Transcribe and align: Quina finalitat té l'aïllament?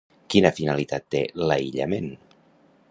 Quina 0.35 0.51
finalitat 0.59 1.05
té 1.17 1.21
l'aïllament? 1.51 2.13